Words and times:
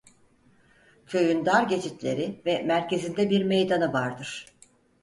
Köyün 1.05 1.45
dar 1.45 1.63
geçitleri 1.63 2.41
ve 2.45 2.61
merkezinde 2.63 3.29
bir 3.29 3.43
meydanı 3.43 3.93
vardır. 3.93 4.45